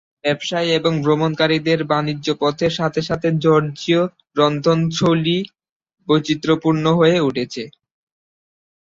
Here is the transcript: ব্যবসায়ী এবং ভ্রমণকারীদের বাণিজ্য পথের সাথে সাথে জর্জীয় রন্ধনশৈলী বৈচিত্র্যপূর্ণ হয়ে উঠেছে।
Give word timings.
ব্যবসায়ী 0.23 0.69
এবং 0.79 0.93
ভ্রমণকারীদের 1.03 1.79
বাণিজ্য 1.91 2.27
পথের 2.41 2.71
সাথে 2.79 3.01
সাথে 3.01 3.27
জর্জীয় 3.43 4.01
রন্ধনশৈলী 4.37 5.39
বৈচিত্র্যপূর্ণ 6.07 6.85
হয়ে 6.99 7.17
উঠেছে। 7.27 7.63